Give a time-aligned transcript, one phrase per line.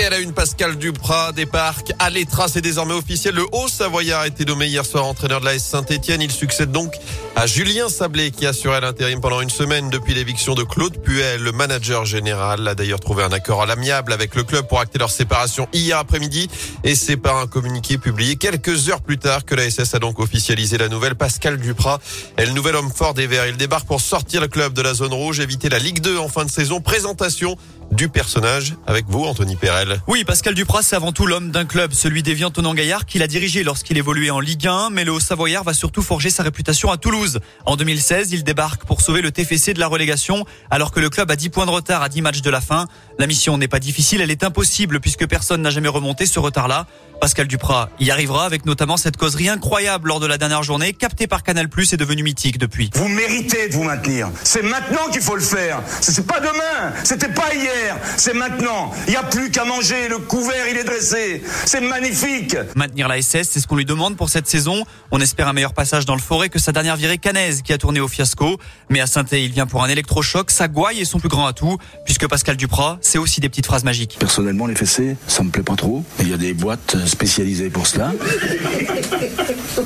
[0.00, 2.08] Et à une, Pascal Duprat parcs à
[2.48, 3.34] c'est désormais officiel.
[3.34, 6.22] Le Haut-Savoyard a été nommé hier soir entraîneur de la S Saint-Etienne.
[6.22, 6.94] Il succède donc
[7.36, 11.42] à Julien Sablé qui assurait l'intérim pendant une semaine depuis l'éviction de Claude Puel.
[11.42, 14.98] Le manager général a d'ailleurs trouvé un accord à l'amiable avec le club pour acter
[14.98, 16.48] leur séparation hier après-midi.
[16.82, 20.18] Et c'est par un communiqué publié quelques heures plus tard que la SS a donc
[20.18, 21.14] officialisé la nouvelle.
[21.14, 22.00] Pascal Duprat
[22.38, 23.48] est le nouvel homme fort des Verts.
[23.48, 26.28] Il débarque pour sortir le club de la zone rouge, éviter la Ligue 2 en
[26.28, 26.80] fin de saison.
[26.80, 27.58] Présentation
[27.90, 29.89] du personnage avec vous, Anthony Perel.
[30.06, 33.26] Oui, Pascal Duprat, c'est avant tout l'homme d'un club, celui d'Evian Tonan Gaillard, qu'il a
[33.26, 36.96] dirigé lorsqu'il évoluait en Ligue 1, mais le Haut-Savoyard va surtout forger sa réputation à
[36.96, 37.40] Toulouse.
[37.66, 41.30] En 2016, il débarque pour sauver le TFC de la relégation, alors que le club
[41.30, 42.86] a 10 points de retard à 10 matchs de la fin.
[43.18, 46.86] La mission n'est pas difficile, elle est impossible puisque personne n'a jamais remonté ce retard-là.
[47.20, 51.26] Pascal Duprat y arrivera avec notamment cette causerie incroyable lors de la dernière journée, captée
[51.26, 52.88] par Canal+, et devenue mythique depuis.
[52.94, 54.30] Vous méritez de vous maintenir.
[54.42, 55.82] C'est maintenant qu'il faut le faire.
[56.00, 56.94] C'est pas demain.
[57.04, 57.96] C'était pas hier.
[58.16, 58.90] C'est maintenant.
[59.06, 59.79] Il n'y a plus qu'à manger.
[59.80, 61.42] Le couvert, il est dressé.
[61.64, 62.54] C'est magnifique.
[62.74, 64.84] Maintenir la SS, c'est ce qu'on lui demande pour cette saison.
[65.10, 67.78] On espère un meilleur passage dans le forêt que sa dernière virée canaise qui a
[67.78, 68.58] tourné au fiasco.
[68.90, 70.50] Mais à saint il vient pour un électrochoc.
[70.50, 73.82] Sa gouaille est son plus grand atout, puisque Pascal Duprat, c'est aussi des petites phrases
[73.82, 74.18] magiques.
[74.20, 76.04] Personnellement, les fessées, ça me plaît pas trop.
[76.20, 78.12] Il y a des boîtes spécialisé pour cela.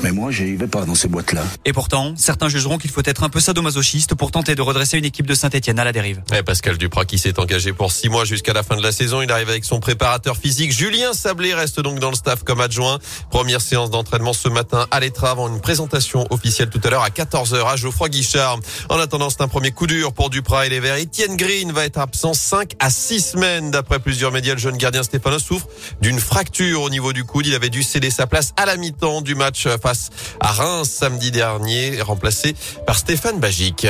[0.03, 1.43] Mais moi, j'y vais pas dans ces boîtes-là.
[1.63, 5.05] Et pourtant, certains jugeront qu'il faut être un peu sadomasochiste pour tenter de redresser une
[5.05, 6.21] équipe de Saint-Etienne à la dérive.
[6.37, 9.21] Et Pascal Duprat qui s'est engagé pour six mois jusqu'à la fin de la saison.
[9.21, 10.71] Il arrive avec son préparateur physique.
[10.71, 12.99] Julien Sablé reste donc dans le staff comme adjoint.
[13.29, 17.09] Première séance d'entraînement ce matin à l'étra avant une présentation officielle tout à l'heure à
[17.09, 18.59] 14h à Geoffroy Guichard.
[18.89, 20.97] En attendant, c'est un premier coup dur pour Duprat et les Verts.
[20.97, 23.71] Etienne Green va être absent 5 à 6 semaines.
[23.71, 25.67] D'après plusieurs médias, le jeune gardien Stéphane souffre
[26.01, 27.47] d'une fracture au niveau du coude.
[27.47, 30.09] Il avait dû céder sa place à la mi-temps du match face
[30.39, 33.87] à Reims samedi dernier, remplacé par Stéphane Bagic.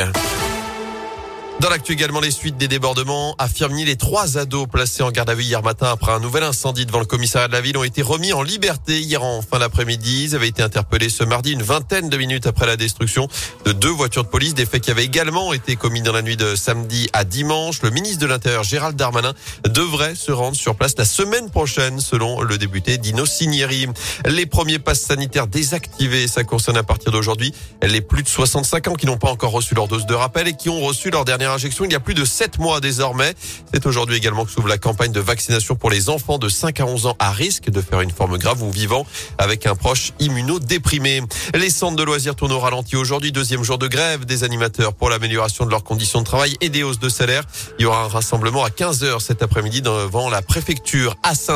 [1.61, 3.47] Dans l'actu également, les suites des débordements à
[3.85, 6.99] les trois ados placés en garde à vue hier matin après un nouvel incendie devant
[6.99, 10.25] le commissariat de la ville ont été remis en liberté hier en fin d'après-midi.
[10.25, 13.27] Ils avaient été interpellés ce mardi une vingtaine de minutes après la destruction
[13.65, 16.35] de deux voitures de police, des faits qui avaient également été commis dans la nuit
[16.35, 17.81] de samedi à dimanche.
[17.81, 19.33] Le ministre de l'Intérieur, Gérald Darmanin,
[19.67, 23.87] devrait se rendre sur place la semaine prochaine, selon le député Dino Cinieri.
[24.25, 28.93] Les premiers passes sanitaires désactivés, ça concerne à partir d'aujourd'hui les plus de 65 ans
[28.95, 31.44] qui n'ont pas encore reçu leur dose de rappel et qui ont reçu leur dernière
[31.51, 33.33] injection il y a plus de 7 mois désormais.
[33.73, 36.85] C'est aujourd'hui également que s'ouvre la campagne de vaccination pour les enfants de 5 à
[36.85, 39.05] 11 ans à risque de faire une forme grave ou vivant
[39.37, 41.21] avec un proche immunodéprimé.
[41.53, 45.09] Les centres de loisirs tournent au ralenti aujourd'hui, deuxième jour de grève des animateurs pour
[45.09, 47.43] l'amélioration de leurs conditions de travail et des hausses de salaire.
[47.79, 51.55] Il y aura un rassemblement à 15h cet après-midi devant la préfecture à saint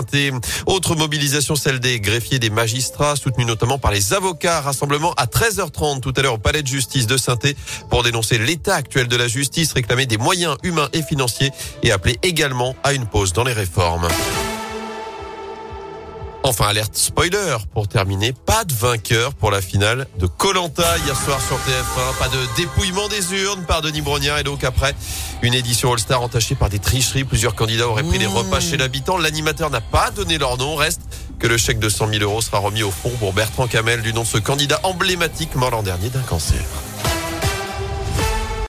[0.66, 4.62] Autre mobilisation, celle des greffiers, des magistrats, soutenus notamment par les avocats.
[4.62, 7.38] Rassemblement à 13h30 tout à l'heure au palais de justice de saint
[7.90, 11.52] pour dénoncer l'état actuel de la justice réclamer des moyens humains et financiers
[11.84, 14.08] et appeler également à une pause dans les réformes.
[16.44, 18.34] Enfin, alerte spoiler pour terminer.
[18.34, 22.18] Pas de vainqueur pour la finale de Colanta hier soir sur TF1.
[22.18, 24.40] Pas de dépouillement des urnes par Denis Brognard.
[24.40, 24.96] Et donc après,
[25.42, 27.24] une édition All-Star entachée par des tricheries.
[27.24, 28.38] Plusieurs candidats auraient pris des mmh.
[28.38, 29.18] repas chez l'habitant.
[29.18, 30.76] L'animateur n'a pas donné leur nom.
[30.76, 31.02] Reste
[31.40, 34.14] que le chèque de 100 000 euros sera remis au fond pour Bertrand Camel du
[34.14, 36.64] nom de ce candidat emblématique mort l'an dernier d'un cancer.